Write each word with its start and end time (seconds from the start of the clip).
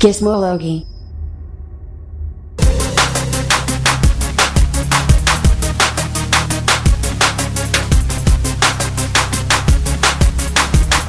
Gizmology. 0.00 0.88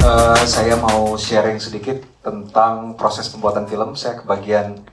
Uh, 0.03 0.43
saya 0.43 0.75
mau 0.75 1.15
sharing 1.15 1.55
sedikit 1.63 2.03
tentang 2.19 2.99
proses 2.99 3.31
pembuatan 3.31 3.63
film. 3.63 3.95
Saya 3.95 4.19
kebagian 4.19 4.83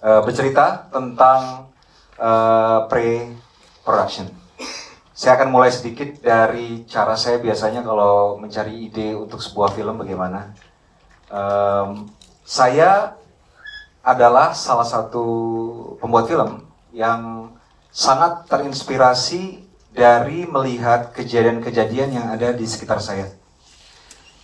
uh, 0.00 0.24
bercerita 0.24 0.88
tentang 0.88 1.68
uh, 2.16 2.88
pre-production. 2.88 4.32
Saya 5.12 5.36
akan 5.36 5.52
mulai 5.52 5.68
sedikit 5.68 6.16
dari 6.24 6.88
cara 6.88 7.12
saya 7.12 7.36
biasanya 7.36 7.84
kalau 7.84 8.40
mencari 8.40 8.88
ide 8.88 9.12
untuk 9.12 9.44
sebuah 9.44 9.76
film 9.76 10.00
bagaimana. 10.00 10.56
Um, 11.28 12.16
saya 12.48 13.12
adalah 14.00 14.56
salah 14.56 14.88
satu 14.88 15.26
pembuat 16.00 16.32
film 16.32 16.64
yang 16.96 17.52
sangat 17.92 18.48
terinspirasi 18.48 19.60
dari 19.92 20.48
melihat 20.48 21.12
kejadian-kejadian 21.12 22.16
yang 22.16 22.26
ada 22.32 22.56
di 22.56 22.64
sekitar 22.64 23.04
saya. 23.04 23.28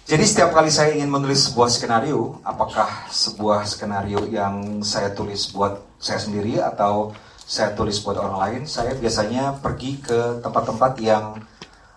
Jadi 0.04 0.20
setiap 0.20 0.52
kali 0.52 0.68
saya 0.68 0.92
ingin 0.92 1.08
menulis 1.08 1.48
sebuah 1.48 1.72
skenario, 1.72 2.44
apakah 2.44 3.08
sebuah 3.08 3.64
skenario 3.64 4.28
yang 4.28 4.84
saya 4.84 5.16
tulis 5.16 5.48
buat 5.48 5.80
saya 5.96 6.20
sendiri 6.20 6.60
atau 6.60 7.16
saya 7.40 7.72
tulis 7.72 8.04
buat 8.04 8.20
orang 8.20 8.36
lain, 8.36 8.62
saya 8.68 8.92
biasanya 9.00 9.64
pergi 9.64 10.04
ke 10.04 10.44
tempat-tempat 10.44 10.92
yang 11.00 11.40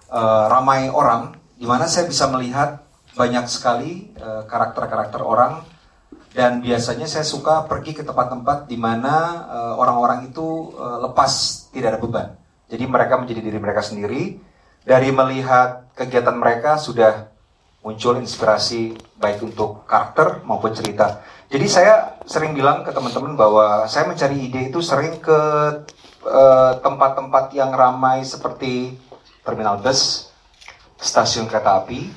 uh, 0.08 0.46
ramai 0.48 0.88
orang, 0.88 1.36
di 1.60 1.68
mana 1.68 1.84
saya 1.84 2.08
bisa 2.08 2.32
melihat 2.32 2.88
banyak 3.18 3.50
sekali 3.50 4.14
eh, 4.14 4.46
karakter-karakter 4.46 5.26
uh, 5.26 5.26
orang 5.26 5.54
dan 6.38 6.62
biasanya 6.62 7.10
saya 7.10 7.26
suka 7.26 7.66
pergi 7.66 7.98
ke 7.98 8.06
tempat-tempat 8.06 8.70
di 8.70 8.78
mana 8.78 9.42
uh, 9.50 9.74
orang-orang 9.82 10.30
itu 10.30 10.70
uh, 10.78 11.10
lepas 11.10 11.66
tidak 11.74 11.98
ada 11.98 12.00
beban. 12.00 12.28
Jadi 12.70 12.86
mereka 12.86 13.18
menjadi 13.18 13.42
diri 13.42 13.58
mereka 13.58 13.82
sendiri. 13.82 14.38
Dari 14.86 15.10
melihat 15.10 15.90
kegiatan 15.98 16.38
mereka 16.38 16.78
sudah 16.78 17.34
muncul 17.82 18.22
inspirasi 18.22 18.94
baik 19.18 19.42
untuk 19.50 19.90
karakter 19.90 20.46
maupun 20.46 20.78
cerita. 20.78 21.26
Jadi 21.50 21.66
saya 21.66 22.22
sering 22.30 22.54
bilang 22.54 22.86
ke 22.86 22.94
teman-teman 22.94 23.34
bahwa 23.34 23.90
saya 23.90 24.06
mencari 24.06 24.48
ide 24.48 24.72
itu 24.72 24.80
sering 24.80 25.20
ke 25.20 25.40
eh, 26.24 26.74
tempat-tempat 26.84 27.52
uh, 27.52 27.56
yang 27.56 27.72
ramai 27.76 28.24
seperti 28.24 28.96
terminal 29.44 29.84
bus, 29.84 30.32
stasiun 31.00 31.52
kereta 31.52 31.84
api, 31.84 32.08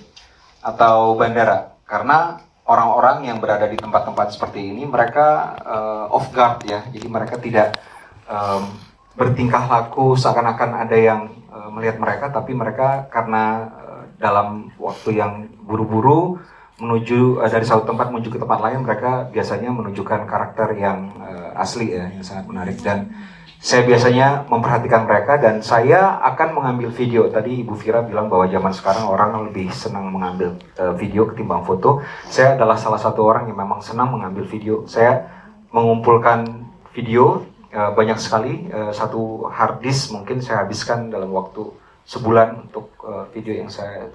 atau 0.62 1.18
bandara. 1.18 1.74
Karena 1.86 2.38
orang-orang 2.66 3.28
yang 3.28 3.38
berada 3.38 3.64
di 3.68 3.78
tempat-tempat 3.78 4.36
seperti 4.36 4.72
ini 4.72 4.84
mereka 4.84 5.56
uh, 5.60 6.04
off 6.12 6.28
guard 6.34 6.64
ya, 6.64 6.84
jadi 6.92 7.06
mereka 7.08 7.40
tidak 7.40 7.80
um, 8.28 8.68
bertingkah 9.16 9.66
laku 9.66 10.14
seakan-akan 10.14 10.86
ada 10.86 10.96
yang 10.96 11.20
uh, 11.50 11.68
melihat 11.72 11.98
mereka, 11.98 12.30
tapi 12.30 12.54
mereka 12.54 13.10
karena 13.10 13.74
dalam 14.20 14.68
waktu 14.76 15.16
yang 15.16 15.48
buru-buru 15.64 16.36
menuju 16.76 17.40
uh, 17.40 17.48
dari 17.48 17.64
satu 17.64 17.88
tempat 17.88 18.12
menuju 18.12 18.36
ke 18.36 18.38
tempat 18.40 18.60
lain 18.60 18.84
mereka 18.84 19.28
biasanya 19.32 19.72
menunjukkan 19.72 20.28
karakter 20.28 20.76
yang 20.76 21.12
uh, 21.16 21.56
asli 21.56 21.96
ya 21.96 22.12
yang 22.12 22.24
sangat 22.24 22.44
menarik. 22.44 22.76
Dan 22.84 23.12
saya 23.60 23.84
biasanya 23.84 24.48
memperhatikan 24.48 25.04
mereka 25.04 25.36
dan 25.36 25.60
saya 25.60 26.16
akan 26.32 26.56
mengambil 26.56 26.88
video. 26.88 27.28
Tadi 27.28 27.60
Ibu 27.60 27.76
Vira 27.76 28.00
bilang 28.00 28.32
bahwa 28.32 28.48
zaman 28.48 28.72
sekarang 28.72 29.04
orang 29.04 29.36
lebih 29.52 29.68
senang 29.68 30.08
mengambil 30.08 30.56
uh, 30.80 30.96
video 30.96 31.28
ketimbang 31.28 31.60
foto. 31.68 32.00
Saya 32.32 32.56
adalah 32.56 32.80
salah 32.80 32.96
satu 32.96 33.20
orang 33.20 33.52
yang 33.52 33.60
memang 33.60 33.84
senang 33.84 34.16
mengambil 34.16 34.48
video. 34.48 34.88
Saya 34.88 35.28
mengumpulkan 35.76 36.48
video 36.96 37.44
uh, 37.76 37.92
banyak 37.92 38.16
sekali, 38.16 38.64
uh, 38.72 38.96
satu 38.96 39.52
hard 39.52 39.84
disk 39.84 40.08
mungkin 40.16 40.40
saya 40.40 40.64
habiskan 40.64 41.12
dalam 41.12 41.28
waktu 41.28 41.68
sebulan 42.08 42.64
untuk 42.64 42.90
video 43.30 43.54
yang 43.60 43.70
saya 43.70 44.08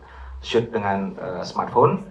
shoot 0.43 0.67
dengan 0.67 1.15
smartphone. 1.47 2.03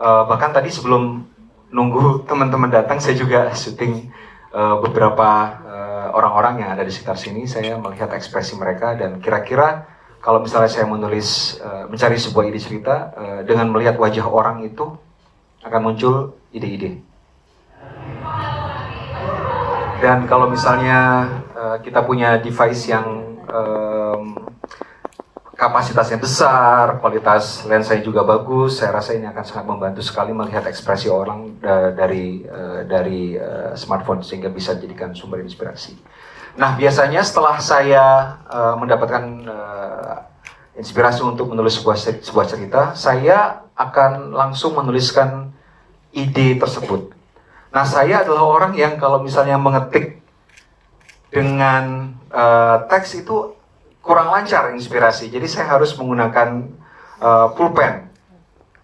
Bahkan 0.00 0.50
tadi 0.50 0.66
sebelum 0.72 1.30
nunggu 1.70 2.16
teman-teman 2.28 2.72
datang, 2.72 2.98
saya 2.98 3.14
juga 3.14 3.46
syuting 3.54 4.08
uh, 4.52 4.76
beberapa 4.80 5.28
orang-orang 6.12 6.54
uh, 6.56 6.60
yang 6.64 6.70
ada 6.76 6.84
di 6.84 6.92
sekitar 6.92 7.16
sini. 7.20 7.44
Saya 7.44 7.76
melihat 7.76 8.12
ekspresi 8.12 8.56
mereka 8.56 8.96
dan 8.96 9.20
kira-kira 9.20 9.84
kalau 10.18 10.42
misalnya 10.42 10.70
saya 10.70 10.86
menulis, 10.88 11.60
uh, 11.62 11.86
mencari 11.86 12.18
sebuah 12.18 12.44
ide 12.50 12.60
cerita 12.60 13.14
dengan 13.46 13.70
melihat 13.70 13.96
wajah 14.00 14.26
orang 14.26 14.66
itu 14.66 14.98
akan 15.62 15.80
muncul 15.82 16.38
ide-ide. 16.54 17.02
Dan 19.98 20.30
kalau 20.30 20.46
misalnya 20.46 21.26
kita 21.82 22.06
punya 22.06 22.38
device 22.38 22.86
yang 22.86 23.34
kapasitasnya 25.58 26.22
besar, 26.22 27.02
kualitas 27.02 27.66
lensanya 27.66 27.98
juga 28.06 28.22
bagus. 28.22 28.78
Saya 28.78 29.02
rasa 29.02 29.18
ini 29.18 29.26
akan 29.26 29.42
sangat 29.42 29.66
membantu 29.66 30.06
sekali 30.06 30.30
melihat 30.30 30.62
ekspresi 30.70 31.10
orang 31.10 31.58
uh, 31.66 31.90
dari 31.98 32.46
uh, 32.46 32.86
dari 32.86 33.34
uh, 33.34 33.74
smartphone 33.74 34.22
sehingga 34.22 34.54
bisa 34.54 34.78
dijadikan 34.78 35.18
sumber 35.18 35.42
inspirasi. 35.42 35.98
Nah, 36.58 36.78
biasanya 36.78 37.22
setelah 37.22 37.62
saya 37.62 38.34
mendapatkan 38.82 39.46
inspirasi 40.74 41.22
untuk 41.22 41.54
menulis 41.54 41.78
sebuah 41.78 41.94
sebuah 42.18 42.46
cerita, 42.50 42.98
saya 42.98 43.62
akan 43.78 44.34
langsung 44.34 44.74
menuliskan 44.74 45.54
ide 46.10 46.58
tersebut. 46.58 47.14
Nah, 47.70 47.86
saya 47.86 48.26
adalah 48.26 48.42
orang 48.42 48.74
yang 48.74 48.98
kalau 48.98 49.22
misalnya 49.22 49.54
mengetik 49.54 50.18
dengan 51.30 52.16
uh, 52.32 52.90
teks 52.90 53.22
itu 53.22 53.57
kurang 54.08 54.32
lancar 54.32 54.72
inspirasi. 54.72 55.28
Jadi 55.28 55.44
saya 55.44 55.76
harus 55.76 55.92
menggunakan 56.00 56.64
uh, 57.20 57.52
pulpen. 57.52 58.08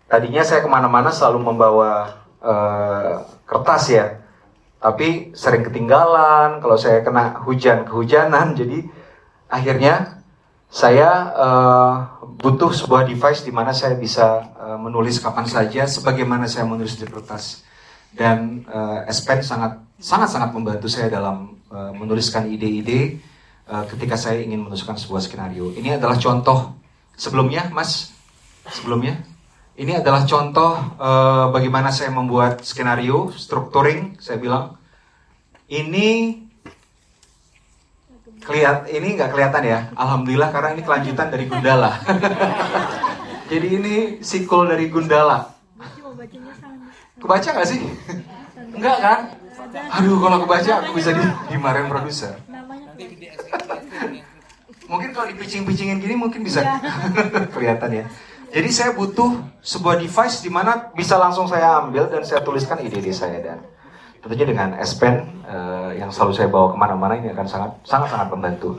Tadinya 0.04 0.44
saya 0.44 0.60
ke 0.60 0.68
mana-mana 0.68 1.08
selalu 1.08 1.48
membawa 1.48 2.20
uh, 2.44 3.24
kertas 3.48 3.88
ya, 3.88 4.20
tapi 4.84 5.32
sering 5.32 5.64
ketinggalan. 5.64 6.60
Kalau 6.60 6.76
saya 6.76 7.00
kena 7.00 7.40
hujan 7.48 7.88
kehujanan, 7.88 8.52
jadi 8.60 8.84
akhirnya 9.48 10.20
saya 10.68 11.32
uh, 11.32 11.94
butuh 12.36 12.76
sebuah 12.76 13.08
device 13.08 13.48
di 13.48 13.52
mana 13.54 13.72
saya 13.72 13.96
bisa 13.96 14.44
uh, 14.60 14.76
menulis 14.76 15.16
kapan 15.24 15.48
saja, 15.48 15.88
sebagaimana 15.88 16.44
saya 16.44 16.68
menulis 16.68 17.00
di 17.00 17.08
kertas. 17.08 17.64
Dan 18.12 18.62
uh, 18.68 19.08
S 19.08 19.24
Pen 19.24 19.41
sangat 19.41 19.80
sangat 19.98 20.28
sangat 20.30 20.52
membantu 20.52 20.86
saya 20.86 21.08
dalam 21.08 21.58
uh, 21.72 21.91
menuliskan 21.96 22.46
ide-ide 22.46 23.18
Eh, 23.64 23.84
ketika 23.97 24.20
saya 24.20 24.44
ingin 24.44 24.60
menuliskan 24.60 25.00
sebuah 25.00 25.25
skenario. 25.25 25.72
Ini 25.72 25.97
adalah 25.97 26.20
contoh 26.20 26.76
sebelumnya, 27.16 27.72
Mas. 27.72 28.12
Sebelumnya, 28.69 29.25
ini 29.76 29.92
adalah 29.92 30.25
contoh 30.25 30.97
uh, 30.97 31.52
bagaimana 31.52 31.92
saya 31.92 32.08
membuat 32.08 32.64
skenario, 32.64 33.28
structuring. 33.32 34.16
Saya 34.16 34.41
bilang 34.41 34.80
ini 35.69 36.41
kelihat 38.41 38.88
ini 38.88 39.20
nggak 39.20 39.32
kelihatan 39.32 39.62
ya. 39.69 39.80
Alhamdulillah 39.97 40.48
karena 40.48 40.76
ini 40.76 40.82
kelanjutan 40.84 41.28
dari 41.28 41.44
Gundala. 41.44 41.92
Jadi 43.53 43.66
ini 43.69 43.94
sikul 44.24 44.64
dari 44.69 44.88
Gundala. 44.88 45.53
Kebaca 47.20 47.48
nggak 47.53 47.69
sih? 47.69 47.80
Enggak 48.76 48.98
kan? 49.00 49.20
Aduh, 50.00 50.20
kalau 50.20 50.38
kebaca 50.44 50.72
aku 50.84 50.97
bisa 50.97 51.12
dimarahin 51.53 51.88
produser. 51.88 52.41
Mungkin 54.84 55.10
kalau 55.16 55.27
dipicing-picingin 55.32 55.99
gini 55.99 56.15
mungkin 56.15 56.44
bisa 56.44 56.60
ya. 56.60 56.77
kelihatan 57.55 57.91
ya. 57.91 58.05
Jadi 58.55 58.69
saya 58.71 58.91
butuh 58.94 59.34
sebuah 59.66 59.99
device 59.99 60.44
di 60.44 60.50
mana 60.53 60.94
bisa 60.94 61.19
langsung 61.19 61.50
saya 61.50 61.83
ambil 61.83 62.06
dan 62.06 62.22
saya 62.22 62.44
tuliskan 62.47 62.78
ide-ide 62.78 63.10
saya 63.10 63.42
dan 63.42 63.59
tentunya 64.22 64.47
dengan 64.47 64.78
S 64.78 64.95
Pen 64.95 65.42
uh, 65.42 65.91
yang 65.92 66.15
selalu 66.15 66.33
saya 66.39 66.48
bawa 66.48 66.71
ke 66.72 66.77
mana-mana 66.78 67.18
ini 67.18 67.34
akan 67.34 67.47
sangat 67.51 67.71
sangat 67.83 68.09
sangat 68.15 68.28
membantu. 68.30 68.78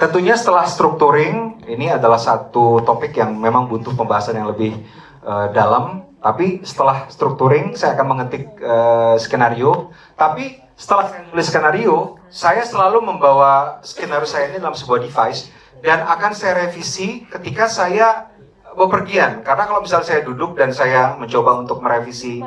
Tentunya 0.00 0.32
setelah 0.32 0.64
structuring 0.64 1.60
ini 1.68 1.92
adalah 1.92 2.16
satu 2.16 2.80
topik 2.80 3.12
yang 3.20 3.36
memang 3.36 3.68
butuh 3.68 3.92
pembahasan 3.92 4.40
yang 4.40 4.48
lebih 4.48 4.72
uh, 5.20 5.52
dalam. 5.52 6.08
Tapi 6.20 6.64
setelah 6.64 7.08
structuring 7.12 7.76
saya 7.76 7.96
akan 7.96 8.06
mengetik 8.16 8.56
uh, 8.64 9.20
skenario. 9.20 9.92
Tapi 10.16 10.56
setelah 10.72 11.12
saya 11.12 11.28
tulis 11.28 11.44
skenario, 11.44 12.19
saya 12.30 12.62
selalu 12.62 13.02
membawa 13.02 13.82
skenario 13.82 14.26
saya 14.26 14.54
ini 14.54 14.62
dalam 14.62 14.78
sebuah 14.78 15.02
device 15.02 15.50
dan 15.82 16.06
akan 16.06 16.32
saya 16.32 16.66
revisi 16.66 17.26
ketika 17.26 17.66
saya 17.66 18.30
bepergian. 18.78 19.42
Karena 19.42 19.66
kalau 19.66 19.82
misalnya 19.82 20.06
saya 20.06 20.22
duduk 20.22 20.54
dan 20.54 20.70
saya 20.70 21.18
mencoba 21.18 21.58
untuk 21.58 21.82
merevisi 21.82 22.38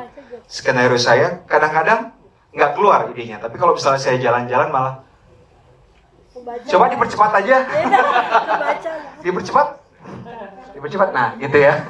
skenario 0.48 0.96
saya, 0.96 1.44
kadang-kadang 1.44 2.16
nggak 2.56 2.72
keluar 2.72 3.12
idenya. 3.12 3.36
Tapi 3.38 3.60
kalau 3.60 3.76
misalnya 3.76 4.00
saya 4.00 4.16
jalan-jalan 4.16 4.72
malah 4.72 5.04
Coba 6.44 6.92
dipercepat 6.92 7.30
aja. 7.40 7.56
Dipercepat. 9.24 9.68
Dipercepat. 10.76 11.08
Nah, 11.14 11.38
gitu 11.40 11.56
ya. 11.56 11.80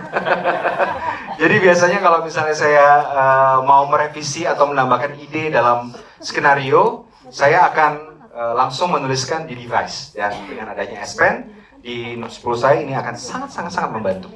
Jadi 1.41 1.55
biasanya 1.59 1.99
kalau 1.99 2.23
misalnya 2.23 2.55
saya 2.55 2.87
uh, 3.11 3.59
mau 3.67 3.91
merevisi 3.91 4.47
atau 4.47 4.71
menambahkan 4.71 5.19
ide 5.19 5.51
dalam 5.51 5.91
skenario, 6.23 7.04
saya 7.35 7.67
akan 7.67 7.93
uh, 8.31 8.55
langsung 8.55 8.95
menuliskan 8.95 9.43
di 9.43 9.59
device 9.59 10.15
dan 10.15 10.31
dengan 10.47 10.71
adanya 10.71 11.03
S 11.03 11.19
Pen 11.19 11.51
di 11.83 12.15
Note 12.15 12.31
10 12.31 12.63
saya 12.63 12.79
ini 12.79 12.95
akan 12.95 13.15
sangat 13.19 13.51
sangat 13.51 13.75
sangat 13.75 13.91
membantu. 13.91 14.31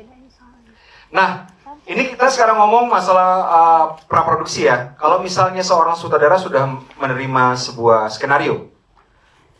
Nah, 1.14 1.46
ini 1.86 2.10
kita 2.10 2.26
sekarang 2.26 2.58
ngomong 2.58 2.90
masalah 2.90 3.30
uh, 3.46 3.84
praproduksi 4.10 4.66
ya. 4.66 4.98
Kalau 4.98 5.22
misalnya 5.22 5.62
seorang 5.62 5.94
sutradara 5.94 6.42
sudah 6.42 6.82
menerima 6.98 7.54
sebuah 7.54 8.10
skenario, 8.10 8.66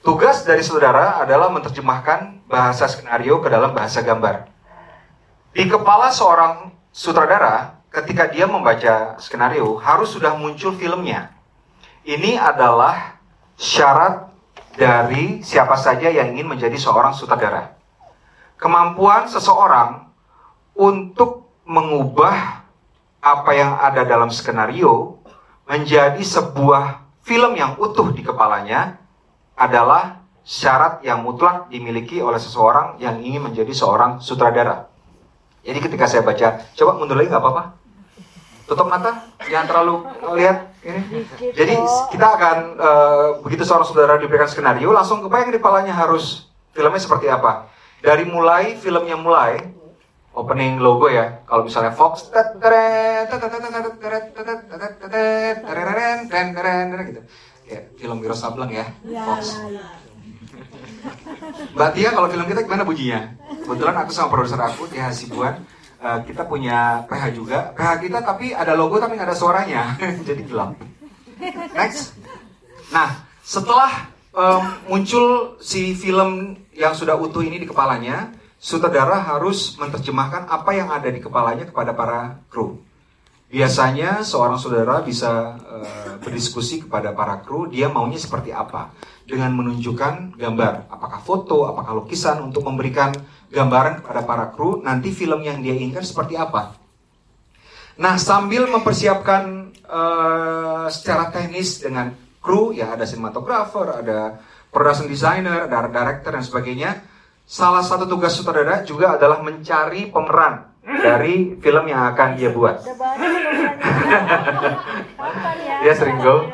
tugas 0.03 0.43
dari 0.43 0.67
saudara 0.67 1.23
adalah 1.23 1.47
menerjemahkan 1.55 2.43
bahasa 2.51 2.91
skenario 2.91 3.39
ke 3.39 3.49
dalam 3.49 3.71
bahasa 3.71 4.03
gambar. 4.03 4.51
Di 5.55 5.65
kepala 5.71 6.11
seorang 6.11 6.75
sutradara 6.91 7.81
ketika 7.95 8.27
dia 8.29 8.51
membaca 8.51 9.15
skenario 9.23 9.79
harus 9.79 10.11
sudah 10.11 10.35
muncul 10.35 10.75
filmnya. 10.75 11.33
Ini 12.05 12.37
adalah 12.37 13.18
syarat 13.59 14.31
dari 14.79 15.43
siapa 15.43 15.75
saja 15.75 16.07
yang 16.07 16.33
ingin 16.33 16.47
menjadi 16.47 16.79
seorang 16.79 17.11
sutradara. 17.13 17.75
Kemampuan 18.55 19.27
seseorang 19.27 20.07
untuk 20.79 21.51
mengubah 21.67 22.65
apa 23.19 23.51
yang 23.53 23.75
ada 23.83 24.07
dalam 24.07 24.31
skenario 24.31 25.19
menjadi 25.67 26.23
sebuah 26.23 27.03
film 27.27 27.59
yang 27.59 27.77
utuh 27.77 28.15
di 28.15 28.23
kepalanya 28.23 28.97
adalah 29.59 30.23
syarat 30.47 31.05
yang 31.05 31.27
mutlak 31.27 31.69
dimiliki 31.69 32.23
oleh 32.23 32.41
seseorang 32.41 32.97
yang 33.03 33.21
ingin 33.21 33.51
menjadi 33.51 33.75
seorang 33.75 34.23
sutradara. 34.23 34.89
Jadi 35.67 35.79
ketika 35.85 36.09
saya 36.09 36.25
baca, 36.25 36.65
coba 36.73 36.97
mundur 36.97 37.21
lagi 37.21 37.29
nggak 37.29 37.43
apa-apa. 37.43 37.65
Tutup 38.69 38.85
mata, 38.85 39.33
jangan 39.49 39.65
terlalu 39.65 39.95
lihat 40.37 40.77
ini. 40.85 41.25
Jadi 41.57 41.75
kita 42.13 42.27
akan 42.37 42.57
uh, 42.77 43.29
begitu 43.41 43.65
seorang 43.65 43.89
saudara 43.89 44.21
diberikan 44.21 44.45
skenario, 44.45 44.93
langsung 44.93 45.25
kebayang 45.25 45.49
di 45.49 45.57
kepalanya 45.57 45.97
harus 45.97 46.53
filmnya 46.77 47.01
seperti 47.01 47.33
apa. 47.33 47.73
Dari 48.05 48.29
mulai 48.29 48.77
filmnya 48.77 49.17
mulai, 49.17 49.73
opening 50.37 50.85
logo 50.85 51.09
ya. 51.09 51.41
Kalau 51.49 51.65
misalnya 51.65 51.97
Fox, 51.97 52.29
gitu. 57.09 57.21
Ya, 57.73 57.81
film 57.97 58.21
Wiro 58.21 58.37
Sableng 58.37 58.69
ya, 58.69 58.85
Fox. 59.25 59.57
Mbak 61.73 61.91
Tia, 61.97 62.13
kalau 62.13 62.29
film 62.29 62.45
kita 62.45 62.69
gimana 62.69 62.85
bunyinya? 62.85 63.33
Kebetulan 63.65 63.97
aku 63.97 64.13
sama 64.13 64.29
produser 64.29 64.61
aku, 64.61 64.85
Tia 64.93 65.09
Hasibuan, 65.09 65.65
uh, 66.03 66.21
kita 66.25 66.47
punya 66.47 67.05
PH 67.07 67.25
juga. 67.35 67.59
PH 67.75 67.91
kita 68.03 68.19
tapi 68.23 68.55
ada 68.55 68.75
logo 68.75 68.99
tapi 68.99 69.19
nggak 69.19 69.29
ada 69.29 69.39
suaranya, 69.39 69.83
jadi 70.29 70.43
gelap. 70.47 70.79
Next. 71.75 72.19
Nah, 72.91 73.23
setelah 73.45 74.11
um, 74.35 74.65
muncul 74.91 75.59
si 75.63 75.95
film 75.95 76.59
yang 76.75 76.95
sudah 76.95 77.15
utuh 77.19 77.43
ini 77.43 77.63
di 77.63 77.67
kepalanya, 77.69 78.33
sutradara 78.59 79.23
harus 79.23 79.79
menerjemahkan 79.79 80.51
apa 80.51 80.71
yang 80.75 80.91
ada 80.91 81.07
di 81.11 81.23
kepalanya 81.23 81.69
kepada 81.69 81.95
para 81.95 82.43
kru. 82.51 82.83
Biasanya 83.49 84.29
seorang 84.29 84.61
saudara 84.61 85.01
bisa 85.01 85.57
uh, 85.57 86.21
berdiskusi 86.21 86.85
kepada 86.85 87.17
para 87.17 87.41
kru, 87.41 87.65
dia 87.73 87.89
maunya 87.89 88.21
seperti 88.21 88.53
apa 88.53 88.93
dengan 89.25 89.57
menunjukkan 89.57 90.37
gambar, 90.37 90.93
apakah 90.93 91.21
foto, 91.25 91.65
apakah 91.65 91.97
lukisan 91.97 92.45
untuk 92.45 92.65
memberikan 92.69 93.13
gambaran 93.49 94.05
kepada 94.05 94.21
para 94.29 94.47
kru 94.53 94.85
nanti 94.85 95.13
film 95.13 95.41
yang 95.45 95.61
dia 95.65 95.73
inginkan 95.75 96.05
seperti 96.05 96.37
apa. 96.37 96.77
Nah 97.99 98.15
sambil 98.21 98.69
mempersiapkan 98.71 99.75
uh, 99.89 100.87
secara 100.93 101.33
teknis 101.35 101.83
dengan 101.83 102.15
kru, 102.39 102.71
ya 102.77 102.95
ada 102.95 103.09
sinematografer, 103.09 104.05
ada 104.05 104.39
production 104.71 105.09
designer, 105.11 105.67
ada 105.67 105.89
director 105.89 106.31
dan 106.37 106.45
sebagainya. 106.45 106.91
Salah 107.49 107.81
satu 107.81 108.05
tugas 108.05 108.37
sutradara 108.37 108.85
juga 108.85 109.17
adalah 109.17 109.41
mencari 109.41 110.13
pemeran 110.13 110.69
dari 110.85 111.57
film 111.57 111.85
yang 111.89 112.13
akan 112.13 112.37
dia 112.37 112.53
buat. 112.53 112.85
dia 115.83 115.93
sering 115.97 116.21
go. 116.21 116.45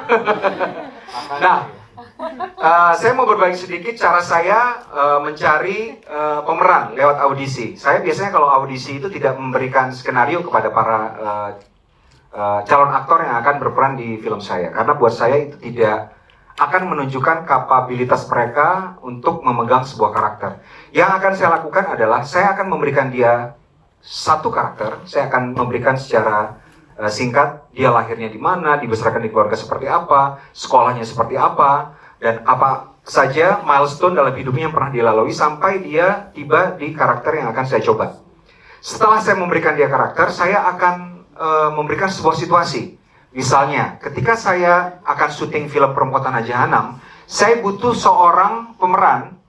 nah, 1.43 1.67
uh, 2.65 2.93
saya 2.97 3.13
mau 3.13 3.29
berbagi 3.29 3.61
sedikit 3.61 3.95
cara 4.01 4.25
saya 4.25 4.81
uh, 4.89 5.19
mencari 5.21 6.01
uh, 6.09 6.41
pemeran 6.49 6.97
lewat 6.97 7.21
audisi. 7.21 7.77
Saya 7.77 8.01
biasanya 8.01 8.33
kalau 8.33 8.49
audisi 8.49 8.97
itu 8.97 9.13
tidak 9.13 9.37
memberikan 9.37 9.93
skenario 9.93 10.41
kepada 10.41 10.73
para 10.73 10.99
uh, 11.21 11.51
uh, 12.33 12.61
calon 12.65 12.91
aktor 12.91 13.21
yang 13.21 13.37
akan 13.45 13.55
berperan 13.61 13.93
di 14.01 14.17
film 14.19 14.41
saya, 14.41 14.73
karena 14.73 14.93
buat 14.97 15.13
saya 15.13 15.45
itu 15.45 15.61
tidak 15.61 16.17
akan 16.55 16.87
menunjukkan 16.87 17.51
kapabilitas 17.51 18.31
mereka 18.31 18.95
untuk 19.03 19.43
memegang 19.43 19.83
sebuah 19.83 20.15
karakter. 20.15 20.63
Yang 20.95 21.11
akan 21.19 21.33
saya 21.35 21.49
lakukan 21.61 21.85
adalah 21.99 22.23
saya 22.23 22.55
akan 22.55 22.71
memberikan 22.71 23.11
dia 23.11 23.59
satu 23.99 24.55
karakter, 24.55 25.03
saya 25.03 25.27
akan 25.27 25.51
memberikan 25.59 25.99
secara 25.99 26.63
singkat 27.11 27.67
dia 27.75 27.91
lahirnya 27.91 28.31
di 28.31 28.39
mana, 28.39 28.79
dibesarkan 28.79 29.27
di 29.27 29.35
keluarga 29.35 29.59
seperti 29.59 29.91
apa, 29.91 30.39
sekolahnya 30.55 31.03
seperti 31.03 31.35
apa, 31.35 31.91
dan 32.19 32.43
apa 32.47 32.99
saja 33.05 33.61
milestone 33.63 34.17
dalam 34.17 34.33
hidupnya 34.33 34.69
yang 34.71 34.75
pernah 34.75 34.93
dilalui 34.93 35.35
sampai 35.35 35.83
dia 35.85 36.33
tiba 36.33 36.75
di 36.75 36.95
karakter 36.95 37.43
yang 37.43 37.53
akan 37.53 37.65
saya 37.69 37.83
coba. 37.85 38.21
Setelah 38.85 39.21
saya 39.21 39.37
memberikan 39.41 39.77
dia 39.77 39.89
karakter, 39.89 40.29
saya 40.29 40.65
akan 40.77 41.25
uh, 41.37 41.71
memberikan 41.73 42.13
sebuah 42.13 42.37
situasi. 42.37 43.01
Misalnya, 43.35 43.99
ketika 43.99 44.39
saya 44.39 45.01
akan 45.03 45.29
syuting 45.33 45.67
film 45.67 45.91
Perempuan 45.97 46.23
Tanah 46.23 46.45
Jahanam, 46.45 47.01
saya 47.25 47.59
butuh 47.65 47.97
seorang 47.97 48.77
pemeran 48.77 49.41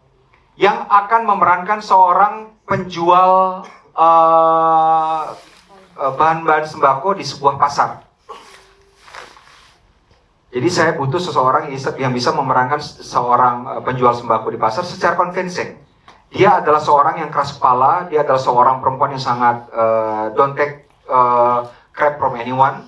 yang 0.55 0.87
akan 0.87 1.27
memerankan 1.27 1.83
seorang 1.83 2.55
penjual 2.63 3.61
Eh, 3.95 5.23
eh, 5.95 6.11
bahan-bahan 6.19 6.67
uh, 6.67 6.71
sembako 6.75 7.15
di 7.15 7.23
sebuah 7.23 7.55
pasar. 7.55 8.03
Jadi 10.55 10.71
saya 10.71 10.95
butuh 10.95 11.19
seseorang 11.19 11.67
yang 11.99 12.15
bisa 12.15 12.31
memerankan 12.31 12.79
seorang 12.79 13.67
uh, 13.67 13.81
penjual 13.83 14.15
sembako 14.15 14.55
di 14.55 14.59
pasar 14.59 14.87
secara 14.87 15.19
convincing. 15.19 15.75
Dia 16.31 16.63
adalah 16.63 16.79
seorang 16.79 17.19
yang 17.19 17.27
keras 17.27 17.59
kepala, 17.59 18.07
dia 18.07 18.23
adalah 18.23 18.39
seorang 18.39 18.79
perempuan 18.79 19.11
yang 19.11 19.23
sangat 19.23 19.67
uh, 19.75 20.31
don't 20.31 20.55
take 20.55 20.87
uh, 21.11 21.67
crap 21.91 22.15
from 22.15 22.39
anyone. 22.39 22.87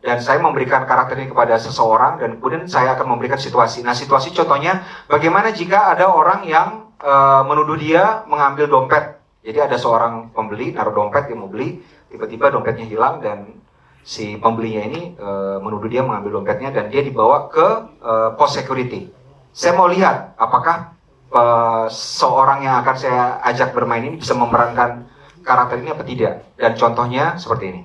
Dan 0.00 0.20
saya 0.24 0.40
memberikan 0.40 0.88
karakter 0.88 1.20
ini 1.20 1.28
kepada 1.28 1.60
seseorang 1.60 2.20
dan 2.20 2.40
kemudian 2.40 2.64
saya 2.68 2.96
akan 2.96 3.16
memberikan 3.16 3.40
situasi. 3.40 3.84
Nah 3.84 3.92
situasi 3.92 4.32
contohnya 4.32 4.84
bagaimana 5.04 5.52
jika 5.52 5.92
ada 5.92 6.08
orang 6.08 6.44
yang 6.48 6.88
uh, 7.04 7.44
menuduh 7.44 7.76
dia 7.76 8.24
mengambil 8.28 8.68
dompet 8.68 9.20
jadi 9.44 9.68
ada 9.68 9.76
seorang 9.76 10.32
pembeli 10.32 10.72
naruh 10.72 10.96
dompet 10.96 11.28
yang 11.28 11.44
mau 11.44 11.52
beli, 11.52 11.84
tiba-tiba 12.08 12.48
dompetnya 12.48 12.88
hilang 12.88 13.20
dan 13.20 13.60
si 14.04 14.36
pembelinya 14.36 14.84
ini 14.84 15.02
e, 15.16 15.30
menuduh 15.64 15.88
dia 15.88 16.04
mengambil 16.04 16.38
dompetnya 16.40 16.70
dan 16.70 16.92
dia 16.92 17.00
dibawa 17.00 17.48
ke 17.48 17.66
e, 18.04 18.12
pos 18.36 18.52
security. 18.52 19.08
Saya 19.56 19.72
mau 19.74 19.88
lihat 19.88 20.36
apakah 20.36 20.92
e, 21.32 21.42
seorang 21.88 22.68
yang 22.68 22.84
akan 22.84 22.96
saya 23.00 23.40
ajak 23.48 23.72
bermain 23.72 24.04
ini 24.04 24.20
bisa 24.20 24.36
memerankan 24.36 25.08
karakter 25.40 25.80
ini 25.80 25.90
apa 25.90 26.04
tidak. 26.04 26.44
Dan 26.60 26.76
contohnya 26.76 27.40
seperti 27.40 27.64
ini. 27.72 27.82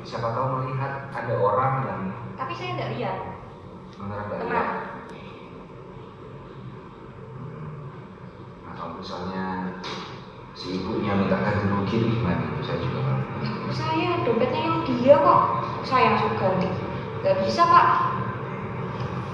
Siapa 0.00 0.32
tahu 0.32 0.46
melihat 0.64 1.06
ada 1.12 1.34
orang 1.38 1.72
yang. 1.86 2.00
Tapi 2.38 2.52
saya 2.56 2.70
tidak 2.78 2.88
lihat. 2.96 3.16
Benar 4.00 4.90
kalau 8.80 8.96
misalnya 8.96 9.44
ibunya 11.10 11.26
minta 11.26 11.36
ganti 11.42 11.66
rugi 11.66 11.98
gimana 12.22 12.42
itu 12.46 12.62
saya 12.62 12.78
juga 12.78 13.00
kan 13.02 13.18
saya 13.74 14.10
dompetnya 14.22 14.60
yang 14.62 14.78
dia 14.86 15.16
kok 15.18 15.42
saya 15.82 16.04
langsung 16.14 16.34
ganti 16.38 16.68
nggak 17.20 17.36
bisa 17.42 17.62
pak 17.66 17.88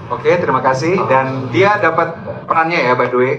Oke, 0.07 0.39
terima 0.39 0.63
kasih. 0.63 1.03
Dan 1.11 1.51
dia 1.51 1.83
dapat 1.83 2.15
perannya 2.47 2.79
ya, 2.79 2.95
by 2.95 3.11
the 3.11 3.19
way. 3.19 3.33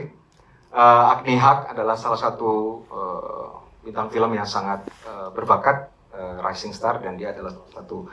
Uh, 0.68 1.16
Agni 1.16 1.40
Hak 1.40 1.72
adalah 1.72 1.96
salah 1.96 2.20
satu 2.20 2.84
uh, 2.92 3.64
bintang 3.80 4.12
film 4.12 4.36
yang 4.36 4.44
sangat 4.44 4.84
uh, 5.08 5.32
berbakat, 5.32 5.88
uh, 6.12 6.44
rising 6.44 6.76
star, 6.76 7.00
dan 7.00 7.16
dia 7.16 7.32
adalah 7.32 7.56
satu 7.72 8.12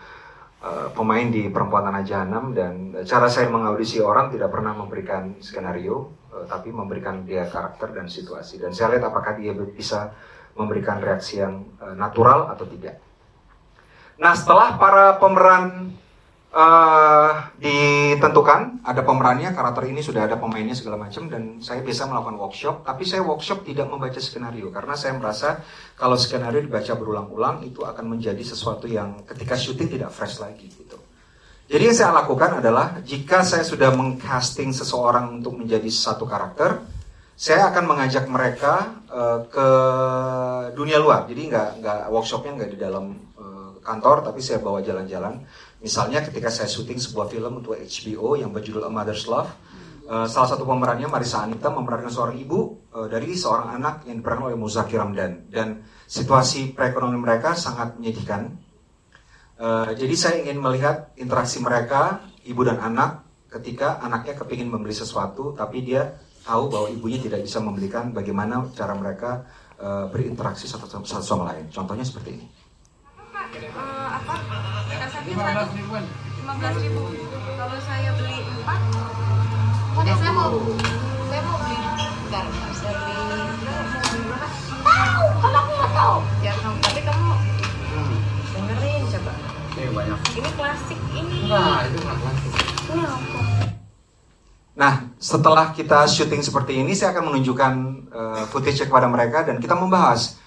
uh, 0.63 0.87
pemain 0.95 1.27
di 1.27 1.51
Perempuan 1.51 1.83
Tanah 1.83 2.07
Jahanam. 2.07 2.55
Dan 2.55 2.95
cara 3.03 3.27
saya 3.27 3.51
mengaudisi 3.51 3.99
orang 3.99 4.31
tidak 4.31 4.47
pernah 4.55 4.71
memberikan 4.71 5.35
skenario, 5.43 6.15
tapi 6.43 6.75
memberikan 6.75 7.23
dia 7.23 7.47
karakter 7.47 7.95
dan 7.95 8.11
situasi. 8.11 8.59
Dan 8.59 8.75
saya 8.75 8.99
lihat 8.99 9.07
apakah 9.07 9.39
dia 9.39 9.55
bisa 9.55 10.11
memberikan 10.59 10.99
reaksi 10.99 11.39
yang 11.39 11.63
uh, 11.79 11.95
natural 11.95 12.51
atau 12.51 12.67
tidak. 12.67 12.99
Nah, 14.15 14.31
setelah 14.31 14.79
para 14.79 15.19
pemeran 15.19 15.91
eh, 16.55 17.31
ditentukan, 17.59 18.79
ada 18.87 19.03
pemerannya, 19.03 19.51
karakter 19.51 19.91
ini 19.91 19.99
sudah 19.99 20.23
ada 20.23 20.39
pemainnya 20.39 20.71
segala 20.71 20.95
macam 20.95 21.27
dan 21.27 21.59
saya 21.59 21.83
biasa 21.83 22.07
melakukan 22.07 22.39
workshop, 22.39 22.75
tapi 22.87 23.03
saya 23.03 23.27
workshop 23.27 23.67
tidak 23.67 23.91
membaca 23.91 24.15
skenario 24.15 24.71
karena 24.71 24.95
saya 24.95 25.19
merasa 25.19 25.59
kalau 25.99 26.15
skenario 26.15 26.63
dibaca 26.63 26.95
berulang-ulang 26.95 27.67
itu 27.67 27.83
akan 27.83 28.15
menjadi 28.15 28.39
sesuatu 28.39 28.87
yang 28.87 29.19
ketika 29.27 29.59
syuting 29.59 29.91
tidak 29.99 30.15
fresh 30.15 30.39
lagi 30.39 30.71
gitu. 30.71 30.95
Jadi 31.65 31.83
yang 31.89 31.97
saya 31.97 32.11
lakukan 32.13 32.61
adalah 32.61 33.01
jika 33.01 33.41
saya 33.41 33.65
sudah 33.65 33.89
mengcasting 33.89 34.69
seseorang 34.69 35.41
untuk 35.41 35.57
menjadi 35.57 35.89
satu 35.89 36.29
karakter, 36.29 36.85
saya 37.33 37.73
akan 37.73 37.89
mengajak 37.89 38.29
mereka 38.29 39.01
uh, 39.09 39.49
ke 39.49 39.67
dunia 40.77 41.01
luar. 41.01 41.25
Jadi 41.25 41.49
nggak 41.49 41.69
nggak 41.81 41.99
workshopnya 42.13 42.51
nggak 42.61 42.71
di 42.71 42.79
dalam 42.79 43.17
uh, 43.35 43.81
kantor, 43.81 44.29
tapi 44.29 44.45
saya 44.45 44.61
bawa 44.61 44.85
jalan-jalan. 44.85 45.41
Misalnya 45.81 46.21
ketika 46.21 46.53
saya 46.53 46.69
syuting 46.69 47.01
sebuah 47.01 47.33
film 47.33 47.65
untuk 47.65 47.73
HBO 47.75 48.37
yang 48.37 48.53
berjudul 48.53 48.85
A 48.85 48.91
Mother's 48.93 49.25
Love, 49.25 49.49
uh, 50.05 50.29
salah 50.29 50.53
satu 50.53 50.69
pemerannya 50.69 51.09
Marisa 51.09 51.41
Anita 51.41 51.73
memerankan 51.73 52.13
seorang 52.13 52.37
ibu 52.37 52.87
uh, 52.93 53.09
dari 53.09 53.33
seorang 53.33 53.73
anak 53.73 54.05
yang 54.05 54.21
diperankan 54.21 54.53
oleh 54.53 54.57
Muzaki 54.57 55.01
Ramdan 55.01 55.49
dan 55.49 55.81
situasi 56.05 56.77
perekonomian 56.77 57.25
mereka 57.25 57.57
sangat 57.57 57.97
menyedihkan 57.97 58.53
Uh, 59.55 59.95
jadi 59.95 60.15
saya 60.19 60.35
ingin 60.43 60.59
melihat 60.59 61.15
interaksi 61.15 61.63
mereka, 61.63 62.19
ibu 62.43 62.61
dan 62.67 62.75
anak, 62.83 63.23
ketika 63.47 64.03
anaknya 64.03 64.35
kepingin 64.35 64.67
membeli 64.67 64.91
sesuatu, 64.91 65.55
tapi 65.55 65.79
dia 65.79 66.19
tahu 66.43 66.67
bahwa 66.67 66.87
ibunya 66.91 67.23
tidak 67.23 67.39
bisa 67.41 67.63
membelikan, 67.63 68.11
bagaimana 68.11 68.67
cara 68.75 68.91
mereka 68.93 69.47
uh, 69.79 70.11
berinteraksi 70.11 70.67
satu, 70.67 70.87
satu 71.07 71.23
sama 71.23 71.55
lain. 71.55 71.71
Contohnya 71.71 72.03
seperti 72.03 72.35
ini. 72.35 72.47
Uh, 73.71 74.07
apa? 74.11 74.35
Kasarnya 74.91 75.71
15 76.45 76.83
ribu. 76.83 77.01
Kalau 77.55 77.79
saya 77.81 78.09
beli 78.19 78.37
4, 78.43 79.15
Oke, 79.95 80.11
saya 80.11 80.31
mau 80.35 80.51
saya 81.31 81.41
mau 81.47 81.57
beli 81.63 81.77
bentar, 81.79 82.45
saya 82.75 82.93
beli? 82.99 83.15
Tahu, 84.85 85.25
kalau 85.39 85.59
aku 85.63 85.71
nggak 85.71 85.91
tahu. 85.95 86.17
ya 86.43 86.53
tapi 86.83 87.01
kamu. 87.01 87.24
Ini 89.85 89.93
banyak. 89.93 90.19
Ini 90.33 90.49
klasik 90.57 90.99
ini. 91.13 91.45
Nah, 91.45 91.85
itu 91.85 91.97
nggak 92.01 92.17
klasik. 92.17 92.51
Ini 92.89 93.03
apa? 93.05 93.39
Nah, 94.75 94.93
setelah 95.21 95.65
kita 95.77 96.09
syuting 96.09 96.41
seperti 96.41 96.81
ini, 96.81 96.97
saya 96.97 97.13
akan 97.13 97.29
menunjukkan 97.29 97.73
uh, 98.09 98.43
footage 98.49 98.81
kepada 98.81 99.05
mereka 99.05 99.45
dan 99.45 99.61
kita 99.61 99.77
membahas 99.77 100.41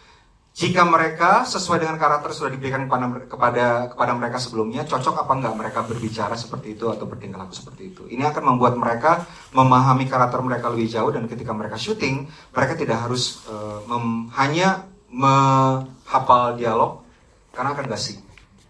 jika 0.59 0.83
mereka 0.83 1.47
sesuai 1.47 1.87
dengan 1.87 2.03
karakter 2.03 2.35
sudah 2.35 2.51
diberikan 2.51 2.91
kepada 2.91 3.07
kepada 3.31 3.67
kepada 3.95 4.13
mereka 4.19 4.43
sebelumnya, 4.43 4.83
cocok 4.83 5.23
apa 5.23 5.33
enggak 5.39 5.55
mereka 5.55 5.79
berbicara 5.87 6.35
seperti 6.35 6.75
itu 6.75 6.91
atau 6.91 7.07
bertingkah 7.07 7.47
laku 7.47 7.55
seperti 7.55 7.95
itu. 7.95 8.03
Ini 8.11 8.27
akan 8.35 8.43
membuat 8.43 8.75
mereka 8.75 9.23
memahami 9.55 10.11
karakter 10.11 10.43
mereka 10.43 10.67
lebih 10.67 10.91
jauh 10.91 11.15
dan 11.15 11.31
ketika 11.31 11.55
mereka 11.55 11.79
syuting, 11.79 12.27
mereka 12.51 12.75
tidak 12.75 13.07
harus 13.07 13.47
uh, 13.47 13.87
mem- 13.87 14.35
hanya 14.35 14.83
menghafal 15.15 16.59
dialog 16.59 17.07
karena 17.55 17.79
akan 17.79 17.87
gasi. 17.87 18.28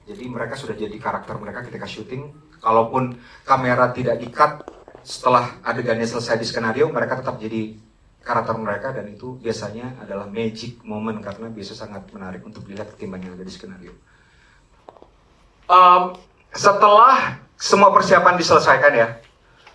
Jadi 0.08 0.24
mereka 0.24 0.56
sudah 0.56 0.72
jadi 0.72 0.96
karakter 0.96 1.36
mereka 1.36 1.60
ketika 1.68 1.84
syuting. 1.84 2.32
Kalaupun 2.64 3.20
kamera 3.44 3.92
tidak 3.92 4.16
di-cut 4.18 4.64
setelah 5.04 5.60
adegannya 5.60 6.08
selesai 6.08 6.40
di 6.40 6.48
skenario, 6.48 6.88
mereka 6.88 7.20
tetap 7.20 7.36
jadi 7.36 7.76
karakter 8.24 8.56
mereka 8.60 8.88
dan 8.92 9.08
itu 9.08 9.36
biasanya 9.40 10.00
adalah 10.04 10.28
magic 10.28 10.80
moment 10.84 11.16
karena 11.20 11.48
biasa 11.48 11.72
sangat 11.72 12.08
menarik 12.12 12.44
untuk 12.44 12.64
dilihat 12.64 12.92
ketimbang 12.96 13.24
yang 13.24 13.36
ada 13.36 13.44
di 13.44 13.52
skenario. 13.52 13.92
Um, 15.68 16.16
setelah 16.52 17.44
semua 17.60 17.92
persiapan 17.92 18.36
diselesaikan 18.40 18.92
ya, 18.96 19.08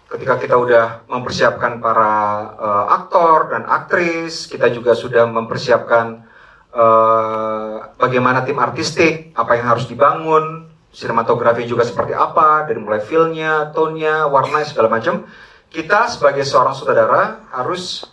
ketika 0.10 0.38
kita 0.38 0.56
udah 0.58 1.06
mempersiapkan 1.10 1.82
para 1.82 2.14
uh, 2.54 2.86
aktor 2.94 3.54
dan 3.54 3.66
aktris, 3.66 4.50
kita 4.50 4.70
juga 4.70 4.94
sudah 4.94 5.26
mempersiapkan 5.30 6.26
uh, 6.74 7.94
bagaimana 7.96 8.44
tim 8.44 8.58
artistik, 8.60 9.32
apa 9.38 9.56
yang 9.56 9.72
harus 9.72 9.86
dibangun, 9.86 10.70
sinematografi 10.94 11.66
juga 11.66 11.86
seperti 11.86 12.14
apa, 12.14 12.66
dari 12.68 12.82
mulai 12.82 13.02
feel-nya, 13.02 13.74
tone-nya, 13.74 14.28
warna 14.30 14.62
segala 14.66 14.90
macam. 14.90 15.26
Kita 15.74 16.06
sebagai 16.06 16.46
seorang 16.46 16.78
sutradara 16.78 17.50
harus 17.50 18.06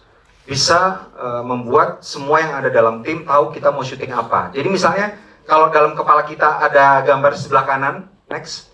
bisa 0.49 1.12
uh, 1.17 1.45
membuat 1.45 2.00
semua 2.00 2.40
yang 2.40 2.52
ada 2.57 2.73
dalam 2.73 3.05
tim 3.05 3.29
tahu 3.29 3.52
kita 3.52 3.69
mau 3.69 3.85
syuting 3.85 4.17
apa. 4.17 4.49
Jadi 4.57 4.69
misalnya 4.73 5.12
kalau 5.45 5.69
dalam 5.69 5.93
kepala 5.93 6.25
kita 6.25 6.64
ada 6.64 7.05
gambar 7.05 7.33
sebelah 7.37 7.64
kanan, 7.69 8.09
next, 8.29 8.73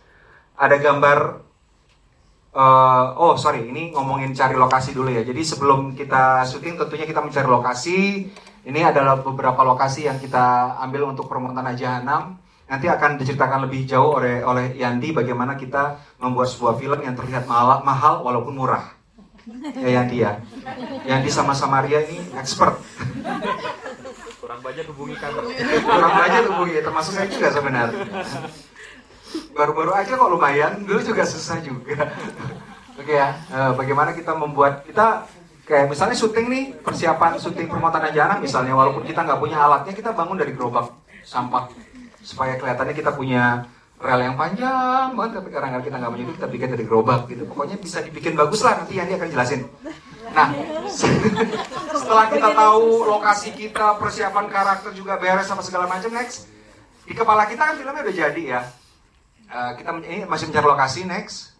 ada 0.54 0.78
gambar 0.78 1.46
Uh, 2.56 3.12
oh 3.20 3.36
sorry, 3.36 3.68
ini 3.68 3.92
ngomongin 3.92 4.32
cari 4.32 4.56
lokasi 4.56 4.96
dulu 4.96 5.12
ya. 5.12 5.20
Jadi 5.20 5.44
sebelum 5.44 5.92
kita 5.92 6.40
syuting 6.48 6.80
tentunya 6.80 7.04
kita 7.04 7.20
mencari 7.20 7.44
lokasi. 7.44 8.32
Ini 8.66 8.82
adalah 8.82 9.22
beberapa 9.22 9.62
lokasi 9.62 10.10
yang 10.10 10.18
kita 10.18 10.74
ambil 10.82 11.14
untuk 11.14 11.30
permontana 11.30 11.70
Jahanam. 11.78 12.34
Nanti 12.66 12.90
akan 12.90 13.14
diceritakan 13.14 13.70
lebih 13.70 13.86
jauh 13.86 14.18
oleh 14.18 14.42
oleh 14.42 14.74
Yandi 14.74 15.14
bagaimana 15.14 15.54
kita 15.54 16.02
membuat 16.18 16.50
sebuah 16.50 16.74
film 16.74 16.98
yang 16.98 17.14
terlihat 17.14 17.46
mahal, 17.46 17.86
mahal 17.86 18.26
walaupun 18.26 18.58
murah. 18.58 18.90
Ya 19.78 20.02
Yandi 20.02 20.26
ya. 20.26 20.42
Yandi 21.06 21.30
sama 21.30 21.54
Samaria 21.54 22.02
ini 22.10 22.18
expert. 22.34 22.82
Kurang 24.42 24.58
budget 24.66 24.90
hubungi 24.90 25.14
kami. 25.14 25.46
Kurang 25.86 26.12
Bu, 26.58 26.66
ya, 26.66 26.82
termasuk 26.82 27.14
saya 27.14 27.30
juga 27.30 27.54
sebenarnya. 27.54 28.02
Baru-baru 29.54 29.94
aja 29.94 30.18
kok 30.18 30.30
lumayan, 30.30 30.82
dulu 30.82 31.06
juga 31.06 31.22
susah 31.22 31.62
juga. 31.62 32.10
Oke 32.98 33.14
ya, 33.14 33.38
eh, 33.46 33.72
bagaimana 33.78 34.10
kita 34.10 34.34
membuat 34.34 34.82
kita 34.82 35.30
kayak 35.66 35.90
misalnya 35.90 36.14
syuting 36.14 36.46
nih 36.46 36.64
persiapan 36.78 37.42
syuting 37.42 37.66
permontana 37.66 38.14
Jahanam 38.14 38.38
misalnya 38.38 38.72
walaupun 38.78 39.02
kita 39.02 39.26
nggak 39.26 39.40
punya 39.42 39.58
alatnya 39.58 39.92
kita 39.92 40.14
bangun 40.14 40.38
dari 40.38 40.54
gerobak 40.54 40.94
sampah. 41.26 41.66
Supaya 42.22 42.54
kelihatannya 42.58 42.94
kita 42.94 43.10
punya 43.14 43.66
rel 43.96 44.20
yang 44.20 44.36
panjang 44.36 45.16
banget 45.16 45.40
tapi 45.40 45.48
karena 45.50 45.80
kita 45.80 45.96
nggak 45.98 46.12
punya 46.14 46.24
itu 46.28 46.34
kita 46.38 46.48
bikin 46.48 46.68
dari 46.70 46.84
gerobak 46.86 47.20
gitu. 47.26 47.42
Pokoknya 47.50 47.76
bisa 47.82 47.98
dibikin 48.06 48.38
bagus 48.38 48.62
lah 48.62 48.78
nanti 48.78 48.94
Yandi 48.94 49.18
akan 49.18 49.28
jelasin. 49.34 49.60
Nah 50.30 50.48
setelah 51.98 52.26
kita 52.30 52.48
tahu 52.54 52.86
lokasi 53.10 53.50
kita 53.58 53.98
persiapan 53.98 54.46
karakter 54.46 54.94
juga 54.94 55.18
beres 55.18 55.50
sama 55.50 55.66
segala 55.66 55.90
macam 55.90 56.14
next. 56.14 56.46
Di 57.06 57.14
kepala 57.14 57.46
kita 57.50 57.62
kan 57.62 57.74
filmnya 57.74 58.06
udah 58.06 58.14
jadi 58.14 58.42
ya. 58.42 58.62
Eh, 59.46 59.72
kita 59.82 59.90
masih 60.30 60.50
mencari 60.50 60.66
lokasi 60.66 61.00
next 61.06 61.55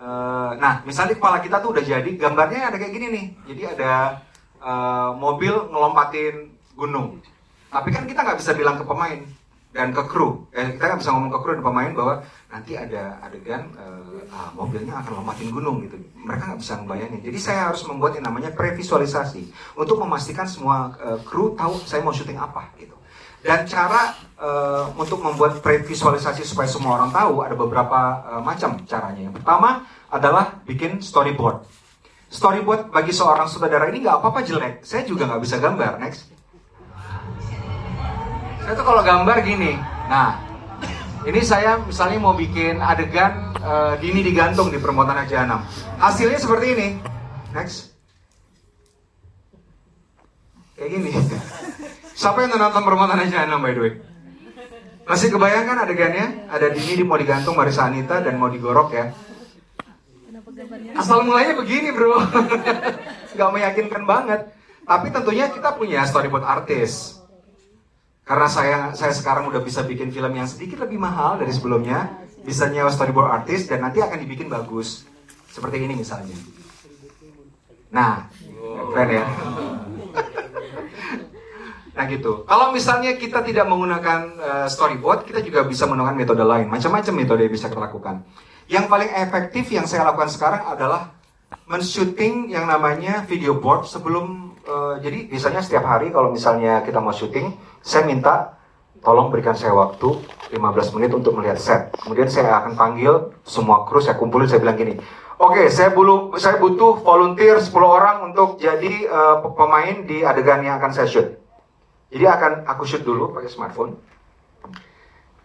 Eh, 0.00 0.50
nah 0.56 0.80
misalnya 0.88 1.12
kepala 1.12 1.44
kita 1.44 1.60
tuh 1.60 1.76
udah 1.76 1.84
jadi 1.84 2.10
gambarnya 2.16 2.72
ada 2.72 2.76
kayak 2.80 2.92
gini 2.96 3.06
nih. 3.12 3.26
Jadi 3.52 3.62
ada 3.76 4.16
eh, 4.56 5.10
mobil 5.12 5.52
ngelompatin 5.68 6.56
gunung. 6.72 7.20
Tapi 7.68 7.88
kan 7.92 8.08
kita 8.08 8.24
nggak 8.24 8.40
bisa 8.40 8.56
bilang 8.56 8.80
ke 8.80 8.84
pemain 8.88 9.20
dan 9.76 9.92
ke 9.92 10.02
kru. 10.08 10.48
Eh, 10.56 10.80
kita 10.80 10.84
nggak 10.88 11.00
bisa 11.04 11.12
ngomong 11.12 11.32
ke 11.36 11.38
kru 11.44 11.50
dan 11.52 11.64
pemain 11.68 11.92
bahwa 11.92 12.14
nanti 12.48 12.72
ada 12.80 13.20
adegan 13.20 13.68
eh, 13.76 14.24
ah, 14.32 14.48
mobilnya 14.56 15.04
akan 15.04 15.20
lompatin 15.20 15.52
gunung 15.52 15.84
gitu. 15.84 16.00
Mereka 16.16 16.48
nggak 16.48 16.60
bisa 16.64 16.80
ngebayangin. 16.80 17.20
Jadi 17.20 17.38
saya 17.38 17.60
harus 17.68 17.84
membuat 17.84 18.16
yang 18.16 18.24
namanya 18.24 18.56
previsualisasi 18.56 19.52
untuk 19.76 20.00
memastikan 20.00 20.48
semua 20.48 20.96
eh, 20.96 21.20
kru 21.28 21.52
tahu 21.52 21.76
saya 21.84 22.00
mau 22.00 22.16
syuting 22.16 22.40
apa 22.40 22.72
gitu 22.80 22.99
dan 23.40 23.64
cara 23.64 24.12
eh, 24.36 24.84
untuk 25.00 25.24
membuat 25.24 25.64
previsualisasi 25.64 26.44
supaya 26.44 26.68
semua 26.68 27.00
orang 27.00 27.10
tahu 27.12 27.40
ada 27.40 27.56
beberapa 27.56 27.98
eh, 28.36 28.42
macam 28.44 28.84
caranya. 28.84 29.28
Yang 29.28 29.34
pertama 29.40 29.88
adalah 30.12 30.60
bikin 30.68 31.00
storyboard. 31.00 31.64
Storyboard 32.30 32.94
bagi 32.94 33.10
seorang 33.10 33.50
sutradara 33.50 33.90
ini 33.90 34.04
nggak 34.04 34.22
apa-apa 34.22 34.40
jelek. 34.44 34.84
Saya 34.86 35.02
juga 35.08 35.26
nggak 35.26 35.42
bisa 35.42 35.56
gambar. 35.58 35.98
Next. 35.98 36.30
Saya 38.60 38.74
tuh 38.76 38.86
kalau 38.86 39.02
gambar 39.02 39.42
gini. 39.42 39.74
Nah, 40.06 40.38
ini 41.24 41.40
saya 41.42 41.80
misalnya 41.82 42.18
mau 42.20 42.36
bikin 42.36 42.78
adegan 42.78 43.56
eh, 43.56 43.94
Dini 43.98 44.20
digantung 44.20 44.68
di 44.68 44.76
permontana 44.76 45.24
Jahanam. 45.24 45.64
Hasilnya 45.96 46.38
seperti 46.38 46.66
ini. 46.76 46.88
Next. 47.56 47.90
Kayak 50.76 50.90
gini. 50.92 51.10
Siapa 52.20 52.44
yang 52.44 52.52
nonton 52.52 52.84
permontana 52.84 53.24
Jahanam 53.24 53.64
by 53.64 53.72
the 53.72 53.80
way? 53.80 53.92
Masih 55.08 55.32
kebayangkan 55.32 55.88
adegannya? 55.88 56.52
Ada 56.52 56.68
Dini 56.68 57.00
di 57.00 57.00
mau 57.00 57.16
digantung 57.16 57.56
Marisa 57.56 57.88
Anita 57.88 58.20
dan 58.20 58.36
mau 58.36 58.52
digorok 58.52 58.92
ya. 58.92 59.08
Asal 61.00 61.24
mulanya 61.24 61.56
begini 61.56 61.88
bro. 61.96 62.20
Gak 63.40 63.50
meyakinkan 63.56 64.04
banget. 64.04 64.52
Tapi 64.84 65.08
tentunya 65.08 65.48
kita 65.48 65.72
punya 65.80 66.04
storyboard 66.04 66.44
artis. 66.44 67.16
Karena 68.28 68.52
saya 68.52 68.78
saya 68.92 69.16
sekarang 69.16 69.48
udah 69.48 69.64
bisa 69.64 69.80
bikin 69.80 70.12
film 70.12 70.36
yang 70.36 70.44
sedikit 70.44 70.84
lebih 70.84 71.00
mahal 71.00 71.40
dari 71.40 71.56
sebelumnya, 71.56 72.20
bisa 72.44 72.68
nyewa 72.68 72.92
storyboard 72.92 73.32
artis 73.32 73.64
dan 73.64 73.80
nanti 73.80 74.04
akan 74.04 74.20
dibikin 74.20 74.52
bagus. 74.52 75.08
Seperti 75.48 75.88
ini 75.88 75.96
misalnya. 75.96 76.36
Nah, 77.90 78.28
keren 78.92 79.08
ya. 79.08 79.24
Nah 81.94 82.04
gitu. 82.06 82.46
Kalau 82.46 82.70
misalnya 82.70 83.18
kita 83.18 83.42
tidak 83.42 83.66
menggunakan 83.66 84.20
eh, 84.38 84.66
storyboard, 84.70 85.26
kita 85.26 85.42
juga 85.42 85.66
bisa 85.66 85.86
menggunakan 85.90 86.16
metode 86.16 86.44
lain. 86.46 86.66
Macam-macam 86.70 87.14
metode 87.14 87.42
yang 87.46 87.54
bisa 87.54 87.66
kita 87.66 87.82
lakukan. 87.82 88.22
Yang 88.70 88.86
paling 88.86 89.10
efektif 89.10 89.64
yang 89.74 89.86
saya 89.90 90.06
lakukan 90.06 90.30
sekarang 90.30 90.62
adalah 90.70 91.10
men-shooting 91.66 92.54
yang 92.54 92.70
namanya 92.70 93.26
video 93.26 93.58
board 93.58 93.86
sebelum 93.86 94.54
eh, 94.62 94.94
jadi 95.02 95.18
biasanya 95.26 95.60
setiap 95.66 95.84
hari 95.86 96.14
kalau 96.14 96.30
misalnya 96.30 96.86
kita 96.86 97.02
mau 97.02 97.10
syuting, 97.10 97.58
saya 97.82 98.06
minta 98.06 98.54
tolong 99.00 99.32
berikan 99.32 99.56
saya 99.56 99.72
waktu 99.74 100.12
15 100.54 100.94
menit 100.94 101.10
untuk 101.10 101.34
melihat 101.34 101.58
set. 101.58 101.82
Kemudian 101.98 102.30
saya 102.30 102.62
akan 102.62 102.76
panggil 102.78 103.34
semua 103.42 103.88
kru, 103.88 103.98
saya 103.98 104.14
kumpulin, 104.14 104.46
saya 104.46 104.62
bilang 104.62 104.78
gini, 104.78 104.94
Oke, 105.40 105.72
saya 105.72 105.88
bulu, 105.88 106.36
saya 106.36 106.60
butuh 106.60 107.00
volunteer 107.00 107.56
10 107.56 107.72
orang 107.80 108.28
untuk 108.28 108.60
jadi 108.60 109.08
eh, 109.08 109.36
pemain 109.56 110.04
di 110.04 110.20
adegan 110.20 110.60
yang 110.60 110.76
akan 110.76 110.92
saya 110.92 111.08
shoot. 111.08 111.39
Jadi 112.10 112.24
akan 112.26 112.66
aku 112.66 112.82
shoot 112.86 113.06
dulu 113.06 113.30
pakai 113.30 113.50
smartphone. 113.50 113.94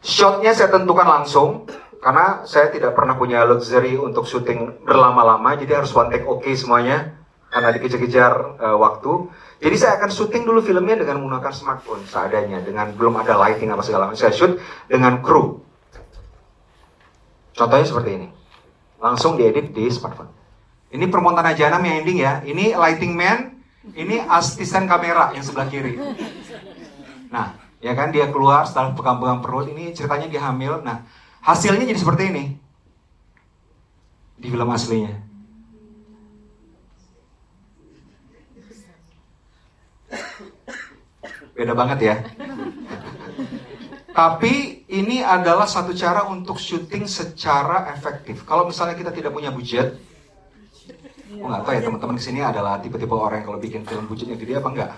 Shotnya 0.05 0.53
saya 0.53 0.69
tentukan 0.69 1.05
langsung 1.05 1.65
karena 2.01 2.45
saya 2.45 2.69
tidak 2.69 2.93
pernah 2.93 3.17
punya 3.17 3.41
luxury 3.45 3.97
untuk 3.97 4.29
syuting 4.29 4.85
berlama-lama, 4.85 5.57
jadi 5.57 5.81
harus 5.81 5.89
one 5.97 6.13
take 6.13 6.25
oke 6.29 6.45
semuanya 6.53 7.17
karena 7.49 7.73
dikejar-kejar 7.73 8.33
eh, 8.61 8.77
waktu. 8.77 9.29
Jadi 9.61 9.75
saya 9.79 9.97
akan 9.97 10.09
syuting 10.13 10.43
dulu 10.45 10.61
filmnya 10.61 11.01
dengan 11.01 11.21
menggunakan 11.21 11.49
smartphone 11.49 12.05
seadanya, 12.05 12.61
dengan 12.61 12.93
belum 12.93 13.17
ada 13.25 13.33
lighting 13.39 13.73
apa 13.73 13.81
segala 13.81 14.09
macam. 14.09 14.21
Saya 14.21 14.33
shoot 14.33 14.61
dengan 14.85 15.25
kru. 15.25 15.65
Contohnya 17.55 17.87
seperti 17.87 18.11
ini 18.21 18.27
langsung 19.01 19.37
diedit 19.37 19.73
di 19.73 19.89
smartphone. 19.89 20.29
Ini 20.93 21.09
permontana 21.09 21.57
Janam 21.57 21.81
yang 21.81 22.05
ending 22.05 22.19
ya. 22.21 22.45
Ini 22.45 22.77
lighting 22.77 23.17
man, 23.17 23.63
ini 23.97 24.21
asisten 24.29 24.85
kamera 24.85 25.33
yang 25.33 25.41
sebelah 25.41 25.67
kiri. 25.69 25.97
Nah, 27.29 27.57
ya 27.81 27.93
kan 27.93 28.09
dia 28.09 28.29
keluar 28.29 28.65
setelah 28.65 28.93
pegang-pegang 28.93 29.39
perut. 29.41 29.69
Ini 29.69 29.93
ceritanya 29.93 30.27
dia 30.29 30.41
hamil. 30.45 30.81
Nah, 30.81 31.05
hasilnya 31.45 31.85
jadi 31.85 31.99
seperti 31.99 32.23
ini 32.33 32.45
di 34.35 34.47
film 34.51 34.69
aslinya. 34.69 35.13
Beda 41.55 41.71
banget 41.71 41.99
ya. 42.03 42.15
Tapi 44.15 44.83
ini 44.91 45.19
adalah 45.19 45.67
satu 45.67 45.91
cara 45.91 46.27
untuk 46.27 46.55
syuting 46.55 47.03
secara 47.03 47.91
efektif. 47.91 48.47
Kalau 48.47 48.67
misalnya 48.67 48.95
kita 48.95 49.11
tidak 49.11 49.31
punya 49.35 49.51
budget, 49.51 49.99
oh 51.35 51.47
nggak 51.51 51.63
tahu 51.67 51.73
ya 51.75 51.81
teman-teman 51.83 52.15
ke 52.15 52.23
sini 52.23 52.39
adalah 52.39 52.79
tipe-tipe 52.79 53.11
orang 53.11 53.43
yang 53.43 53.47
kalau 53.51 53.59
bikin 53.59 53.83
film 53.83 54.07
budgetnya 54.07 54.39
gede 54.39 54.59
apa 54.59 54.69
enggak. 54.71 54.91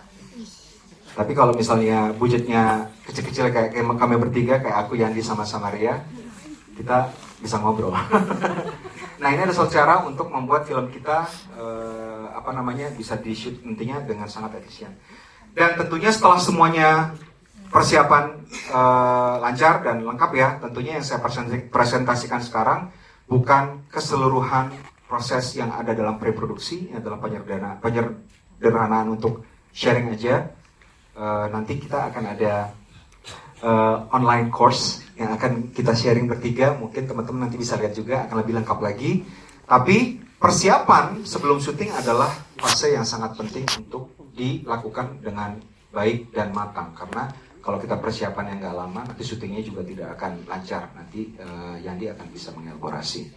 Tapi 1.18 1.34
kalau 1.34 1.58
misalnya 1.58 2.14
budgetnya 2.14 2.94
kecil-kecil 3.10 3.50
kayak, 3.50 3.74
kayak 3.74 3.86
kami 3.98 4.16
bertiga, 4.22 4.62
kayak 4.62 4.86
aku 4.86 5.02
Yandi 5.02 5.26
sama 5.26 5.42
Samaria, 5.50 5.98
kita 6.78 7.10
bisa 7.42 7.58
ngobrol. 7.58 7.98
nah 9.22 9.34
ini 9.34 9.50
ada 9.50 9.54
suatu 9.54 9.74
cara 9.74 10.06
untuk 10.06 10.30
membuat 10.30 10.70
film 10.70 10.94
kita 10.94 11.26
eh, 11.58 12.26
apa 12.38 12.54
namanya 12.54 12.94
bisa 12.94 13.18
di 13.18 13.34
shoot 13.34 13.66
nantinya 13.66 14.06
dengan 14.06 14.30
sangat 14.30 14.62
efisien. 14.62 14.94
Dan 15.58 15.74
tentunya 15.74 16.14
setelah 16.14 16.38
semuanya 16.38 17.18
persiapan 17.68 18.46
uh, 18.72 19.42
lancar 19.44 19.84
dan 19.84 20.04
lengkap 20.04 20.32
ya. 20.38 20.50
Tentunya 20.62 21.00
yang 21.00 21.06
saya 21.06 21.20
presentasikan 21.74 22.42
sekarang 22.46 22.94
bukan 23.28 23.84
keseluruhan 23.92 24.72
proses 25.08 25.56
yang 25.56 25.72
ada 25.72 25.96
dalam 25.96 26.20
preproduksi, 26.20 26.92
yang 26.92 27.04
dalam 27.04 27.20
penyederhana, 27.20 27.80
penyederhanaan 27.80 29.08
untuk 29.18 29.44
sharing 29.72 30.12
aja. 30.16 30.52
Uh, 31.18 31.50
nanti 31.50 31.82
kita 31.82 32.14
akan 32.14 32.24
ada 32.38 32.70
uh, 33.66 34.06
online 34.14 34.54
course 34.54 35.02
yang 35.18 35.34
akan 35.34 35.74
kita 35.74 35.98
sharing 35.98 36.30
bertiga. 36.30 36.78
Mungkin 36.78 37.10
teman-teman 37.10 37.50
nanti 37.50 37.58
bisa 37.58 37.74
lihat 37.74 37.98
juga 37.98 38.30
akan 38.30 38.46
lebih 38.46 38.54
lengkap 38.62 38.80
lagi. 38.80 39.26
Tapi 39.66 40.22
persiapan 40.38 41.26
sebelum 41.26 41.58
syuting 41.58 41.90
adalah 41.98 42.30
fase 42.62 42.94
yang 42.94 43.04
sangat 43.04 43.34
penting 43.34 43.66
untuk 43.82 44.14
dilakukan 44.38 45.18
dengan 45.26 45.58
baik 45.90 46.30
dan 46.30 46.54
matang 46.54 46.94
karena 46.94 47.26
kalau 47.68 47.84
kita 47.84 48.00
persiapan 48.00 48.56
yang 48.56 48.58
nggak 48.64 48.78
lama, 48.80 49.02
nanti 49.04 49.28
syutingnya 49.28 49.60
juga 49.60 49.84
tidak 49.84 50.16
akan 50.16 50.48
lancar. 50.48 50.88
Nanti 50.96 51.36
uh, 51.36 51.76
Yandi 51.84 52.08
akan 52.08 52.28
bisa 52.32 52.56
mengelaborasi. 52.56 53.28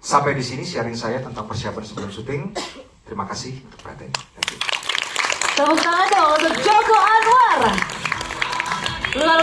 Sampai 0.00 0.32
di 0.32 0.40
sini 0.40 0.64
sharing 0.64 0.96
saya 0.96 1.20
tentang 1.20 1.44
persiapan 1.44 1.84
sebelum 1.84 2.08
syuting. 2.08 2.56
Terima 3.04 3.28
kasih 3.28 3.60
untuk 3.68 3.84
perhatian. 3.84 4.37
Tepuk 5.58 5.74
tangan 5.82 6.06
dong 6.14 6.30
untuk 6.38 6.54
Joko 6.62 6.94
Anwar. 7.02 7.58
Luar 9.18 9.36